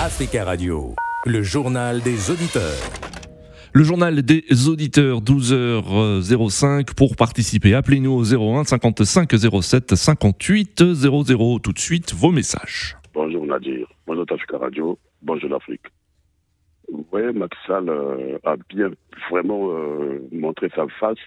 Africa 0.00 0.44
Radio, 0.44 0.94
le 1.26 1.42
journal 1.42 2.00
des 2.02 2.30
auditeurs. 2.30 2.78
Le 3.72 3.82
journal 3.82 4.22
des 4.22 4.68
auditeurs, 4.68 5.20
12h05. 5.20 6.94
Pour 6.94 7.16
participer, 7.16 7.74
appelez-nous 7.74 8.12
au 8.12 8.22
01 8.22 8.62
55 8.62 9.28
07 9.60 9.96
58 9.96 10.94
00. 10.94 11.58
Tout 11.58 11.72
de 11.72 11.78
suite, 11.80 12.14
vos 12.14 12.30
messages. 12.30 12.96
Bonjour 13.12 13.44
Nadir, 13.44 13.88
bonjour 14.06 14.24
Africa 14.30 14.58
Radio, 14.58 14.96
bonjour 15.20 15.50
l'Afrique. 15.50 15.86
Oui, 17.10 17.22
Maxal 17.34 17.88
euh, 17.88 18.38
a 18.44 18.54
bien 18.68 18.90
vraiment 19.32 19.72
euh, 19.72 20.20
montré 20.30 20.68
sa 20.76 20.86
face 21.00 21.18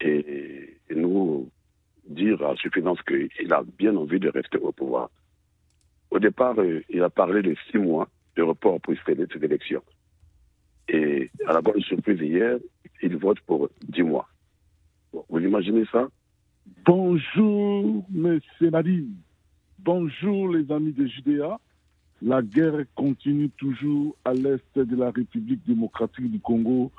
et, 0.00 0.78
et 0.90 0.94
nous 0.94 1.50
dire 2.08 2.40
à 2.46 2.54
suffisance 2.54 3.02
qu'il 3.02 3.52
a 3.52 3.64
bien 3.76 3.96
envie 3.96 4.20
de 4.20 4.28
rester 4.28 4.58
au 4.58 4.70
pouvoir. 4.70 5.10
Au 6.14 6.20
départ, 6.20 6.54
euh, 6.60 6.80
il 6.88 7.02
a 7.02 7.10
parlé 7.10 7.42
de 7.42 7.56
six 7.68 7.78
mois 7.78 8.08
de 8.36 8.42
report 8.42 8.80
pour 8.80 8.94
ces 9.04 9.44
élections. 9.44 9.82
Et 10.88 11.28
à 11.44 11.52
la 11.52 11.60
bonne 11.60 11.80
surprise 11.80 12.20
hier, 12.20 12.56
il 13.02 13.16
vote 13.16 13.40
pour 13.40 13.68
dix 13.88 14.04
mois. 14.04 14.28
Vous 15.12 15.40
imaginez 15.40 15.84
ça? 15.90 16.06
Bonjour, 16.86 18.04
monsieur 18.10 18.70
Nadi. 18.70 19.08
Bonjour, 19.80 20.54
les 20.54 20.70
amis 20.70 20.92
de 20.92 21.04
Judéa. 21.04 21.58
La 22.22 22.42
guerre 22.42 22.84
continue 22.94 23.50
toujours 23.50 24.14
à 24.24 24.34
l'est 24.34 24.78
de 24.78 24.96
la 24.96 25.10
République 25.10 25.66
démocratique 25.66 26.30
du 26.30 26.38
Congo. 26.38 26.92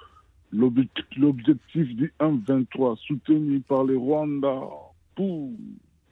L'objectif 0.52 1.96
du 1.96 2.14
1-23, 2.20 2.98
soutenu 2.98 3.62
par 3.62 3.86
le 3.86 3.96
Rwanda 3.96 4.60
pour 5.16 5.52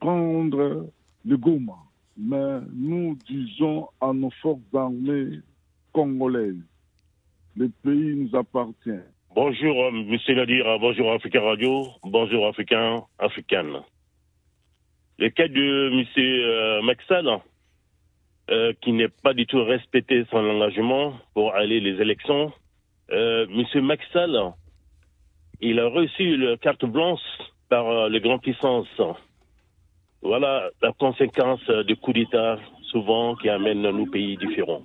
prendre 0.00 0.90
le 1.26 1.36
Goma. 1.36 1.76
Mais 2.16 2.60
nous 2.72 3.16
disons 3.26 3.88
à 4.00 4.12
nos 4.12 4.30
forces 4.42 4.60
armées 4.72 5.40
congolaises, 5.92 6.62
le 7.56 7.68
pays 7.82 8.14
nous 8.16 8.36
appartient. 8.36 9.02
Bonjour, 9.34 9.84
euh, 9.84 9.90
Monsieur 9.90 10.34
Nadir, 10.36 10.78
bonjour 10.78 11.12
Africa 11.12 11.40
Radio, 11.40 11.88
bonjour 12.04 12.46
Africain, 12.46 13.02
Africaine. 13.18 13.80
Le 15.18 15.28
cas 15.30 15.48
de 15.48 15.90
Monsieur 15.90 16.44
euh, 16.46 16.82
Maxal, 16.82 17.40
euh, 18.50 18.72
qui 18.80 18.92
n'est 18.92 19.08
pas 19.08 19.32
du 19.32 19.46
tout 19.46 19.64
respecté 19.64 20.24
son 20.30 20.38
engagement 20.38 21.14
pour 21.32 21.54
aller 21.54 21.80
les 21.80 22.00
élections. 22.00 22.52
Euh, 23.10 23.46
Monsieur 23.48 23.80
Maxal, 23.80 24.52
il 25.60 25.80
a 25.80 25.88
reçu 25.88 26.36
la 26.36 26.56
carte 26.58 26.84
blanche 26.84 27.20
par 27.68 27.88
euh, 27.88 28.08
les 28.08 28.20
grandes 28.20 28.42
puissances. 28.42 28.86
Voilà 30.24 30.70
la 30.82 30.92
conséquence 30.92 31.60
du 31.86 31.96
coup 31.96 32.12
d'État 32.12 32.56
souvent 32.90 33.36
qui 33.36 33.50
amène 33.50 33.82
nos 33.82 34.06
pays 34.06 34.38
différents. 34.38 34.82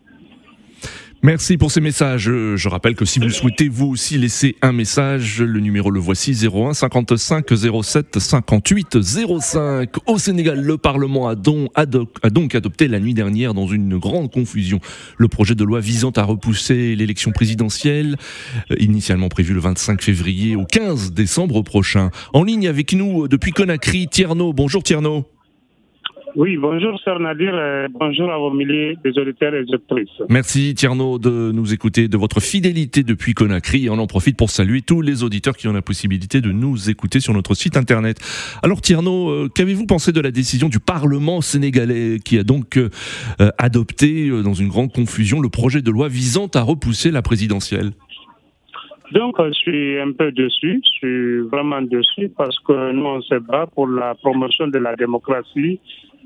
Merci 1.21 1.57
pour 1.57 1.69
ces 1.69 1.81
messages. 1.81 2.31
Je 2.31 2.69
rappelle 2.69 2.95
que 2.95 3.03
si 3.03 3.19
vous 3.19 3.29
souhaitez 3.29 3.67
vous 3.67 3.87
aussi 3.87 4.17
laisser 4.17 4.55
un 4.61 4.71
message, 4.71 5.41
le 5.41 5.59
numéro 5.59 5.91
le 5.91 5.99
voici 5.99 6.31
01 6.31 6.73
55 6.73 7.45
07 7.83 8.19
58 8.19 9.01
05. 9.01 9.89
Au 10.07 10.17
Sénégal, 10.17 10.61
le 10.61 10.77
Parlement 10.77 11.27
a 11.27 11.35
donc, 11.35 12.55
adopté 12.55 12.87
la 12.87 13.01
nuit 13.01 13.13
dernière 13.13 13.53
dans 13.53 13.67
une 13.67 13.97
grande 13.97 14.31
confusion 14.31 14.79
le 15.17 15.27
projet 15.27 15.55
de 15.55 15.65
loi 15.65 15.81
visant 15.81 16.11
à 16.11 16.23
repousser 16.23 16.95
l'élection 16.95 17.31
présidentielle, 17.31 18.15
euh, 18.71 18.75
initialement 18.79 19.27
prévue 19.27 19.53
le 19.53 19.59
25 19.59 20.01
février 20.01 20.55
au 20.55 20.63
15 20.63 21.11
décembre 21.11 21.61
prochain. 21.63 22.11
En 22.31 22.45
ligne 22.45 22.69
avec 22.69 22.93
nous 22.93 23.27
depuis 23.27 23.51
Conakry, 23.51 24.07
Tierno. 24.07 24.53
Bonjour 24.53 24.83
Tierno. 24.83 25.25
Oui, 26.35 26.57
bonjour, 26.57 26.99
Sœur 26.99 27.19
Nadir. 27.19 27.51
Euh, 27.53 27.87
bonjour 27.91 28.31
à 28.31 28.37
vos 28.37 28.51
milliers 28.51 28.97
des 29.03 29.17
auditeurs 29.17 29.53
et 29.55 29.63
des 29.63 29.73
auditrices. 29.73 30.21
Merci 30.29 30.75
Tierno 30.75 31.17
de 31.17 31.51
nous 31.51 31.73
écouter, 31.73 32.07
de 32.07 32.17
votre 32.17 32.39
fidélité 32.39 33.03
depuis 33.03 33.33
Conakry. 33.33 33.85
Et 33.85 33.89
on 33.89 33.97
en 33.97 34.05
profite 34.05 34.37
pour 34.37 34.49
saluer 34.49 34.81
tous 34.81 35.01
les 35.01 35.23
auditeurs 35.23 35.57
qui 35.57 35.67
ont 35.67 35.73
la 35.73 35.81
possibilité 35.81 36.39
de 36.39 36.51
nous 36.51 36.89
écouter 36.89 37.19
sur 37.19 37.33
notre 37.33 37.55
site 37.55 37.77
internet. 37.77 38.19
Alors 38.61 38.81
Tierno, 38.81 39.29
euh, 39.29 39.49
qu'avez-vous 39.53 39.87
pensé 39.87 40.11
de 40.11 40.21
la 40.21 40.31
décision 40.31 40.69
du 40.69 40.79
Parlement 40.79 41.41
sénégalais 41.41 42.19
qui 42.23 42.37
a 42.37 42.43
donc 42.43 42.77
euh, 42.77 42.89
adopté, 43.57 44.29
euh, 44.29 44.43
dans 44.43 44.53
une 44.53 44.69
grande 44.69 44.93
confusion, 44.93 45.41
le 45.41 45.49
projet 45.49 45.81
de 45.81 45.89
loi 45.89 46.09
visant 46.09 46.47
à 46.53 46.61
repousser 46.61 47.09
la 47.11 47.21
présidentielle? 47.21 47.91
Donc, 49.11 49.37
je 49.39 49.53
suis 49.53 49.99
un 49.99 50.11
peu 50.11 50.31
dessus. 50.31 50.81
Je 50.83 50.89
suis 50.99 51.39
vraiment 51.49 51.81
dessus 51.81 52.31
parce 52.37 52.57
que 52.59 52.91
nous, 52.91 53.05
on 53.05 53.21
se 53.21 53.35
bat 53.39 53.65
pour 53.65 53.87
la 53.87 54.13
promotion 54.13 54.67
de 54.67 54.77
la 54.77 54.95
démocratie 54.95 55.79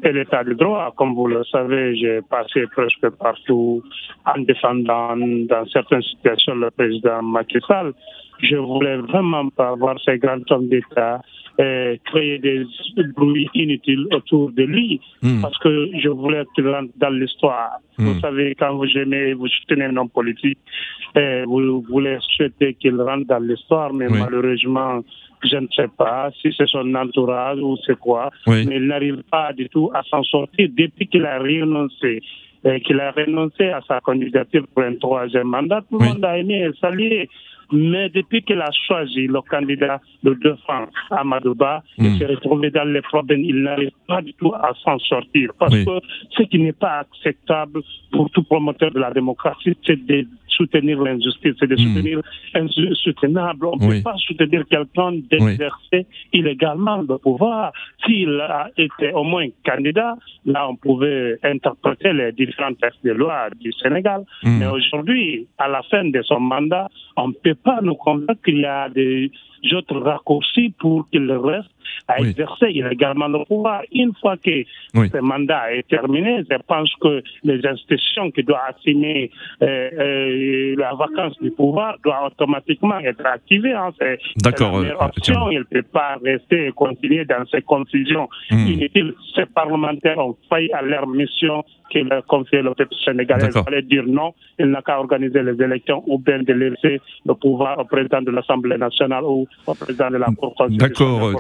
et 0.04 0.12
l'état 0.12 0.44
de 0.44 0.54
droit. 0.54 0.94
Comme 0.96 1.14
vous 1.16 1.28
le 1.28 1.44
savez, 1.46 1.96
j'ai 1.96 2.22
passé 2.22 2.66
presque 2.72 3.10
partout 3.18 3.82
en 4.26 4.40
défendant 4.42 5.16
dans 5.18 5.66
certaines 5.72 6.02
situations 6.02 6.56
le 6.56 6.72
président 6.72 7.22
Macky 7.22 7.60
Sall. 7.68 7.94
Je 8.50 8.58
voulais 8.58 8.98
vraiment 8.98 9.48
pas 9.50 9.72
voir 9.76 9.96
ces 10.06 10.18
grands 10.18 10.44
hommes 10.52 10.68
d'État 10.70 11.22
euh, 11.60 11.96
créer 12.06 12.40
des 12.40 12.64
bruits 13.16 13.48
inutiles 13.54 14.06
autour 14.18 14.52
de 14.60 14.64
lui 14.64 15.00
Hmm. 15.22 15.42
parce 15.44 15.58
que 15.60 15.74
je 16.04 16.10
voulais 16.10 16.44
qu'il 16.56 16.68
rentre 16.68 16.92
dans 17.04 17.12
l'histoire. 17.22 17.74
Vous 18.00 18.16
Hmm. 18.16 18.20
savez, 18.22 18.56
quand 18.60 18.74
vous 18.80 18.92
aimez, 19.04 19.34
vous 19.34 19.48
soutenez 19.48 19.86
un 19.86 19.96
homme 19.98 20.10
politique, 20.10 20.58
euh, 21.16 21.44
vous 21.52 21.82
voulez 21.94 22.18
souhaiter 22.36 22.74
qu'il 22.80 23.00
rentre 23.00 23.28
dans 23.34 23.44
l'histoire, 23.50 23.94
mais 23.94 24.08
Oui. 24.10 24.20
malheureusement, 24.20 24.94
je 25.52 25.58
ne 25.58 25.68
sais 25.78 25.90
pas 26.04 26.32
si 26.42 26.48
c'est 26.58 26.68
son 26.76 26.88
entourage 26.96 27.60
ou 27.62 27.78
c'est 27.86 28.00
quoi, 28.00 28.32
Oui. 28.48 28.66
mais 28.68 28.78
il 28.78 28.88
n'arrive 28.88 29.22
pas 29.30 29.54
du 29.54 29.70
tout 29.70 29.92
à 29.94 30.02
s'en 30.10 30.24
sortir 30.24 30.68
depuis 30.82 31.06
qu'il 31.08 31.26
a 31.26 31.38
renoncé. 31.40 32.20
euh, 32.66 32.80
qu'il 32.80 32.98
a 33.02 33.12
renoncé 33.12 33.66
à 33.78 33.82
sa 33.86 34.00
candidature 34.00 34.64
pour 34.74 34.84
un 34.84 34.96
troisième 34.96 35.48
mandat, 35.50 35.82
tout 35.82 35.98
le 36.00 36.06
Oui. 36.06 36.14
monde 36.14 36.24
a 36.24 36.38
aimé 36.38 36.66
et 36.66 36.72
salué. 36.80 37.28
Mais 37.74 38.10
depuis 38.10 38.44
qu'il 38.44 38.62
a 38.62 38.70
choisi 38.88 39.26
le 39.28 39.42
candidat 39.42 40.00
de 40.24 40.34
défense, 40.36 40.90
Amadouba, 41.10 41.84
Hmm. 41.98 42.06
il 42.06 42.18
s'est 42.20 42.26
retrouvé 42.28 42.70
dans 42.70 42.84
les 42.88 43.02
problèmes. 43.02 43.42
Il 43.42 43.64
n'arrive 43.64 43.92
pas 44.08 44.22
du 44.22 44.34
tout 44.36 44.54
à 44.54 44.74
s'en 44.84 45.00
sortir. 45.00 45.52
Parce 45.60 45.74
Oui. 45.74 45.86
que 45.86 46.00
ce 46.38 46.44
qui 46.44 46.60
n'est 46.60 46.72
pas 46.72 47.00
acceptable 47.00 47.82
pour 48.12 48.30
tout 48.32 48.44
promoteur 48.44 48.92
de 48.92 49.00
la 49.00 49.12
démocratie, 49.12 49.76
c'est 49.86 50.06
de 50.06 50.28
soutenir 50.58 51.02
l'injustice, 51.02 51.56
c'est 51.60 51.68
de 51.68 51.76
Hmm. 51.76 51.94
soutenir 51.96 52.22
insoutenable. 52.54 53.66
On 53.68 53.78
ne 53.78 53.86
Oui. 53.88 53.98
peut 53.98 54.04
pas 54.12 54.16
soutenir 54.18 54.64
quelqu'un 54.70 55.12
d'exercer 55.30 56.06
illégalement 56.32 56.98
le 57.10 57.18
pouvoir. 57.18 57.72
S'il 58.06 58.40
a 58.42 58.70
été 58.78 59.12
au 59.14 59.24
moins 59.24 59.48
candidat, 59.66 60.16
là, 60.46 60.68
on 60.70 60.76
pouvait 60.76 61.38
interpréter 61.44 62.14
les 62.14 62.32
différents 62.32 62.74
textes 62.74 63.04
de 63.04 63.12
loi 63.12 63.50
du 63.60 63.72
Sénégal. 63.74 64.22
Hmm. 64.44 64.58
Mais 64.60 64.68
aujourd'hui, 64.68 65.48
à 65.58 65.68
la 65.68 65.82
fin 65.84 66.06
de 66.06 66.22
son 66.24 66.40
mandat, 66.40 66.88
on 67.18 67.30
ne 67.30 67.34
peut 67.34 67.56
pas 67.56 67.80
nous 67.82 67.96
convaincre 67.96 68.42
qu'il 68.44 68.60
y 68.60 68.66
a 68.66 68.90
des 68.90 69.32
autres 69.74 69.98
raccourcis 70.00 70.74
pour 70.80 71.08
qu'il 71.10 71.32
reste 71.32 71.70
à 72.08 72.16
Oui. 72.22 72.30
exercer 72.30 72.70
illégalement 72.72 73.28
le 73.28 73.46
pouvoir. 73.46 73.82
Une 73.94 74.14
fois 74.20 74.36
que 74.38 74.64
Oui. 74.96 75.10
ce 75.14 75.18
mandat 75.20 75.74
est 75.76 75.88
terminé, 75.88 76.44
je 76.50 76.58
pense 76.68 76.92
que 77.02 77.22
les 77.44 77.66
institutions 77.66 78.32
qui 78.32 78.44
doivent 78.44 78.62
assumer 78.76 79.30
euh, 79.62 79.90
euh, 80.00 80.76
la 80.78 80.94
vacance 80.96 81.38
du 81.42 81.52
pouvoir 81.52 81.96
doivent 82.04 82.26
automatiquement 82.28 83.00
être 83.00 83.26
activées. 83.26 83.74
Hein. 83.74 83.92
C'est 84.00 84.20
c'est 84.22 84.44
D'accord, 84.44 84.74
la 84.74 84.80
meilleure 84.82 85.02
euh, 85.04 85.06
option. 85.08 85.34
tiens. 85.36 85.52
Il 85.52 85.60
ne 85.60 85.64
peut 85.64 85.88
pas 86.00 86.18
rester 86.24 86.68
et 86.68 86.72
continuer 86.72 87.26
dans 87.26 87.46
ces 87.52 87.62
confusions 87.62 88.28
Hmm. 88.52 88.68
inutiles. 88.68 89.14
Ces 89.36 89.46
parlementaires 89.46 90.18
ont 90.18 90.36
failli 90.50 90.72
à 90.74 90.82
leur 90.82 91.08
mission 91.08 91.64
que 91.92 92.00
leur 92.00 92.26
confiait 92.26 92.62
le 92.64 92.74
peuple 92.74 92.96
sénégalais. 93.06 93.50
Il 93.56 93.64
fallait 93.64 93.82
dire 93.84 94.04
non. 94.08 94.34
Il 94.60 94.68
n'a 94.68 94.82
qu'à 94.82 95.00
organiser 95.00 95.42
les 95.44 95.62
élections 95.62 96.04
ou 96.08 96.18
bien 96.18 96.40
de 96.42 96.54
laisser 96.54 97.00
le 97.26 97.34
pouvoir 97.36 97.78
au 97.80 97.86
président 97.86 98.22
de 98.22 98.32
l'Assemblée 98.32 98.78
nationale 98.78 99.24
ou 99.24 99.48
président 99.80 100.10
de 100.10 100.18
la 100.18 100.28
Cour 100.38 100.54
D'accord. 100.70 101.32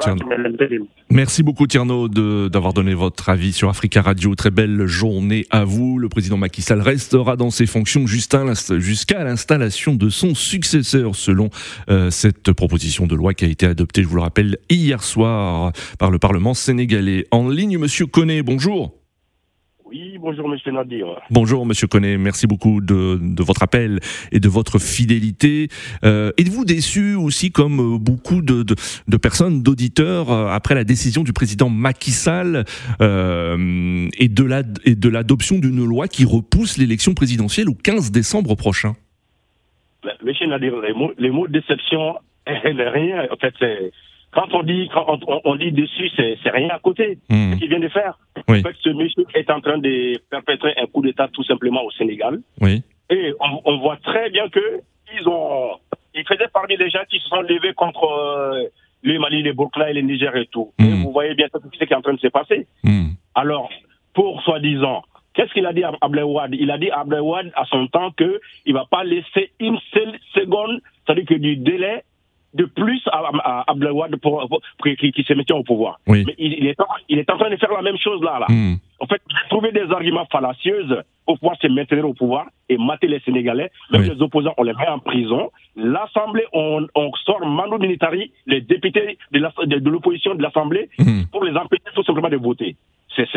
Merci 1.09 1.44
beaucoup 1.44 1.68
Tierno 1.68 2.07
de- 2.07 2.47
d'avoir 2.47 2.74
donné 2.74 2.94
votre 2.94 3.29
avis 3.29 3.51
sur 3.53 3.69
Africa 3.69 4.01
Radio. 4.01 4.34
Très 4.35 4.50
belle 4.51 4.85
journée 4.88 5.46
à 5.51 5.63
vous. 5.66 6.00
Le 6.00 6.09
président 6.09 6.38
Macky 6.38 6.62
Sall 6.62 6.81
restera 6.81 7.36
dans 7.36 7.50
ses 7.50 7.65
fonctions 7.65 8.07
jusqu'à 8.07 9.24
l'installation 9.24 9.95
de 9.95 10.10
son 10.10 10.36
successeur 10.36 11.15
selon 11.15 11.50
euh, 11.89 12.10
cette 12.10 12.51
proposition 12.54 13.07
de 13.07 13.15
loi 13.15 13.33
qui 13.33 13.45
a 13.45 13.50
été 13.50 13.65
adoptée, 13.65 14.04
je 14.04 14.07
vous 14.07 14.15
le 14.15 14.21
rappelle, 14.21 14.57
hier 14.69 15.04
soir 15.04 15.71
par 16.00 16.10
le 16.12 16.19
Parlement 16.19 16.54
sénégalais. 16.54 17.25
En 17.31 17.50
ligne, 17.50 17.77
Monsieur 17.77 18.06
Koné, 18.06 18.42
bonjour. 18.42 19.02
Bonjour 20.24 20.48
Monsieur 20.48 20.72
Nadir. 20.72 21.08
Bonjour 21.31 21.66
Monsieur 21.66 21.86
Koné, 21.88 22.18
merci 22.18 22.48
beaucoup 22.48 22.80
de, 22.80 23.20
de 23.22 23.44
votre 23.44 23.62
appel 23.62 24.00
et 24.31 24.40
de 24.40 24.48
votre 24.48 24.80
fidélité. 24.80 25.68
Euh, 26.06 26.31
Êtes-vous 26.38 26.64
déçu 26.64 27.14
aussi, 27.16 27.52
comme 27.52 27.96
euh, 27.96 27.98
beaucoup 27.98 28.42
de, 28.42 28.64
de, 28.64 28.74
de 29.06 29.18
personnes, 29.18 29.62
d'auditeurs, 29.62 30.31
euh, 30.31 30.48
après 30.48 30.75
la 30.75 30.86
décision 30.86 31.24
du 31.24 31.34
président 31.34 31.68
Macky 31.70 32.12
Sall 32.12 32.64
euh, 33.02 34.08
et 34.18 34.30
de 34.30 34.44
la- 34.46 34.64
l'adoption 35.10 35.60
d'une 35.60 35.84
loi 35.84 36.08
qui 36.08 36.24
repousse 36.24 36.78
l'élection 36.78 37.14
présidentielle 37.14 37.68
au 37.68 37.74
15 37.75 38.10
décembre 38.12 38.56
prochain? 38.56 38.94
Monsieur 40.24 40.48
Nadir, 40.48 40.80
les 40.80 40.94
mots, 40.94 41.12
les 41.18 41.31
mots 41.31 41.48
de 41.48 41.60
déception, 41.60 42.16
rien. 42.48 43.28
En 43.30 43.36
fait, 43.36 43.54
c'est 43.60 43.92
quand 44.33 44.53
on 44.53 44.63
dit, 44.63 44.89
quand 44.94 45.19
on, 45.27 45.41
on 45.44 45.56
dit 45.56 45.71
dessus, 45.71 46.09
c'est 46.15 46.38
c'est 46.44 46.50
rien 46.50 46.69
à 46.69 46.80
côté. 46.80 47.18
Hmm. 47.30 47.53
Ce 47.53 47.59
qu'il 47.59 47.69
vient 47.69 47.80
de 47.80 47.88
faire. 47.89 48.18
Oui. 48.47 48.59
En 48.59 48.63
fait, 48.63 48.75
ce 48.81 48.89
monsieur 48.89 49.25
est 49.35 49.50
en 49.50 49.62
train 49.62 49.77
de 49.77 50.18
perpétrer 50.30 50.74
un 50.77 50.85
coup 50.88 51.01
d'État 51.01 51.27
tout 51.31 51.44
simplement 51.44 51.83
au 51.83 51.91
Sénégal. 51.91 52.39
Oui. 52.62 52.81
Et 53.09 53.33
on, 53.39 53.62
on 53.65 53.77
voit 53.80 53.97
très 53.97 54.30
bien 54.30 54.50
que 54.50 54.81
ils 55.19 55.27
ont, 55.27 55.71
ils 56.15 56.25
faisaient 56.27 56.47
parmi 56.53 56.75
des 56.77 56.89
gens 56.89 57.03
qui 57.09 57.19
se 57.19 57.27
sont 57.27 57.41
levés 57.41 57.74
contre 57.74 58.03
euh, 58.06 58.63
le 59.03 59.19
Mali, 59.19 59.44
les 59.44 59.53
Burkina 59.53 59.89
et 59.89 59.94
les 59.94 60.01
Niger 60.03 60.36
et 60.36 60.47
tout. 60.47 60.71
Et 60.79 60.83
Mm. 60.83 61.03
vous 61.03 61.12
voyez 61.12 61.36
bien 61.36 61.47
ce 61.53 61.57
qui 61.77 61.83
est 61.83 61.95
en 61.95 62.01
train 62.01 62.13
de 62.13 62.19
se 62.19 62.27
passer. 62.27 62.65
Hmm. 62.83 63.09
Alors, 63.36 63.69
pour 64.13 64.41
soi-disant, 64.44 65.03
qu'est-ce 65.33 65.51
qu'il 65.53 65.65
a 65.65 65.74
dit 65.74 65.83
à 65.83 65.91
Abdelwad 66.01 66.56
Il 66.56 66.71
a 66.71 66.77
dit 66.77 66.89
à 66.89 67.01
Abdelwad 67.01 67.51
à 67.56 67.65
son 67.65 67.88
temps 67.88 68.12
que 68.12 68.39
il 68.65 68.74
va 68.74 68.86
pas 68.89 69.03
laisser 69.03 69.51
une 69.59 69.77
seule 69.94 70.18
seconde, 70.33 70.79
c'est-à-dire 71.06 71.25
que 71.25 71.33
du 71.36 71.57
délai 71.57 72.03
de 72.53 72.65
plus 72.65 73.01
à, 73.11 73.21
à, 73.67 73.73
pour, 74.21 74.47
pour, 74.47 74.47
pour 74.50 74.59
qu'il 74.97 75.25
se 75.25 75.33
mette 75.33 75.51
au 75.51 75.63
pouvoir. 75.63 76.00
Oui. 76.07 76.23
Mais 76.25 76.35
il, 76.38 76.53
il 76.53 76.67
est 76.67 76.79
en, 76.79 76.85
il 77.09 77.17
est 77.19 77.29
en 77.31 77.38
train 77.38 77.50
de 77.50 77.55
faire 77.57 77.71
la 77.71 77.81
même 77.81 77.97
chose 77.97 78.21
là. 78.23 78.39
là. 78.39 78.45
Hmm. 78.50 78.75
En 79.00 79.07
fait, 79.07 79.21
trouver 79.50 79.71
des 79.71 79.91
arguments 79.91 80.25
fallacieux 80.31 80.85
pour 81.25 81.39
pouvoir 81.39 81.57
se 81.61 81.67
maintenir 81.67 82.07
au 82.07 82.13
pouvoir 82.13 82.45
et 82.69 82.77
mater 82.77 83.07
les 83.07 83.19
Sénégalais. 83.21 83.69
Même 83.91 84.01
Oui. 84.03 84.09
les 84.13 84.21
opposants, 84.21 84.53
on 84.57 84.63
les 84.63 84.73
met 84.73 84.88
en 84.88 85.00
prison. 85.00 85.51
L'Assemblée, 85.75 86.45
on, 86.53 86.85
on 86.95 87.11
sort 87.25 87.45
Manu 87.45 87.77
Militari, 87.79 88.31
les 88.45 88.61
députés 88.61 89.17
de 89.31 89.39
la- 89.39 89.51
l'opposition 89.89 90.35
de 90.35 90.41
l'Assemblée, 90.41 90.89
Hmm. 91.00 91.23
pour 91.31 91.44
les 91.44 91.55
empêcher 91.57 91.83
tout 91.95 92.03
simplement 92.03 92.29
de 92.29 92.38
voter. 92.38 92.75
C'est- 93.15 93.27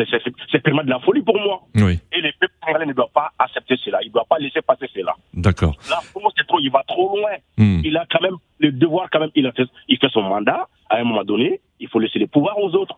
vraiment 0.65 0.83
de 0.83 0.89
la 0.89 0.99
folie 0.99 1.21
pour 1.21 1.39
moi. 1.39 1.61
Oui. 1.75 1.99
Et 2.11 2.21
les 2.21 2.31
peuples 2.39 2.53
sénégalais 2.63 2.85
ne 2.87 2.93
doivent 2.93 3.11
pas 3.13 3.29
accepter 3.37 3.75
cela. 3.77 3.99
Ils 4.01 4.07
ne 4.07 4.13
doivent 4.13 4.25
pas 4.27 4.39
laisser 4.39 4.61
passer 4.61 4.87
cela. 4.93 5.13
D'accord. 5.33 5.75
Là, 5.89 5.97
pour 6.13 6.21
moi, 6.23 6.31
c'est 6.35 6.47
trop. 6.47 6.59
Il 6.59 6.71
va 6.71 6.83
trop 6.87 7.15
loin. 7.17 7.29
Hmm. 7.57 7.81
Il 7.83 7.95
a 7.97 8.05
quand 8.09 8.21
même 8.21 8.37
devoir, 8.71 9.09
quand 9.11 9.19
même, 9.19 9.31
il, 9.35 9.45
a 9.47 9.51
fait, 9.51 9.67
il 9.87 9.97
fait 9.97 10.09
son 10.09 10.21
mandat. 10.21 10.67
À 10.89 10.97
un 10.97 11.03
moment 11.03 11.23
donné, 11.23 11.59
il 11.79 11.87
faut 11.89 11.99
laisser 11.99 12.19
les 12.19 12.27
pouvoirs 12.27 12.57
aux 12.57 12.73
autres. 12.75 12.97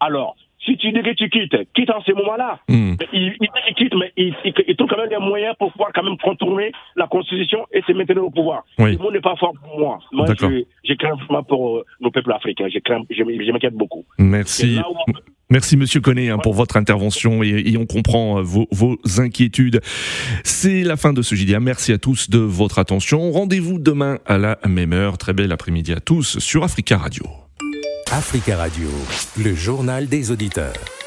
Alors, 0.00 0.36
si 0.64 0.76
tu 0.76 0.92
dis 0.92 1.02
que 1.02 1.14
tu 1.14 1.28
quittes, 1.28 1.56
quitte 1.74 1.90
en 1.90 2.00
ce 2.02 2.12
moment-là. 2.12 2.60
Hmm. 2.68 2.94
Il, 3.12 3.34
il, 3.40 3.48
il 3.68 3.74
quitte, 3.74 3.94
mais 3.94 4.12
il, 4.16 4.34
trouve 4.76 4.88
quand 4.88 4.98
même 4.98 5.08
des 5.08 5.18
moyens 5.18 5.54
pour 5.58 5.72
pouvoir 5.72 5.90
quand 5.92 6.02
même 6.02 6.16
contourner 6.18 6.72
la 6.96 7.06
Constitution 7.06 7.66
et 7.72 7.82
se 7.82 7.92
maintenir 7.92 8.24
au 8.24 8.30
pouvoir. 8.30 8.62
Oui. 8.78 8.92
Le 8.92 8.98
monde 8.98 9.14
n'est 9.14 9.20
pas 9.20 9.36
fort 9.36 9.54
pour 9.60 9.78
moi. 9.78 9.98
Moi, 10.12 10.26
je, 10.38 10.64
je 10.84 10.94
crains 10.94 11.14
vraiment 11.14 11.42
pour 11.42 11.78
euh, 11.78 11.84
nos 12.00 12.10
peuples 12.10 12.32
africains. 12.32 12.68
Je, 12.72 12.78
crains, 12.78 13.02
je, 13.10 13.16
je 13.16 13.52
m'inquiète 13.52 13.74
beaucoup. 13.74 14.04
Merci. 14.18 14.76
Là 14.76 14.88
où 14.88 15.12
Merci 15.52 15.76
Monsieur 15.76 16.00
Connet 16.00 16.30
hein, 16.30 16.38
pour 16.38 16.54
votre 16.54 16.78
intervention 16.78 17.42
et, 17.42 17.62
et 17.66 17.76
on 17.76 17.84
comprend 17.84 18.38
euh, 18.38 18.42
vos, 18.42 18.66
vos 18.70 18.96
inquiétudes. 19.18 19.82
C'est 20.44 20.82
la 20.82 20.96
fin 20.96 21.12
de 21.12 21.20
ce 21.20 21.34
JDA. 21.34 21.60
Merci 21.60 21.92
à 21.92 21.98
tous 21.98 22.30
de 22.30 22.38
votre 22.38 22.78
attention. 22.78 23.30
Rendez-vous 23.30 23.78
demain 23.78 24.18
à 24.24 24.38
la 24.38 24.58
même 24.66 24.94
heure. 24.94 25.18
Très 25.18 25.34
bel 25.34 25.52
après-midi 25.52 25.92
à 25.92 26.00
tous 26.00 26.38
sur 26.38 26.64
Africa 26.64 26.96
Radio. 26.96 27.24
Africa 28.10 28.56
Radio, 28.56 28.88
le 29.44 29.54
journal 29.54 30.06
des 30.06 30.30
auditeurs. 30.30 31.01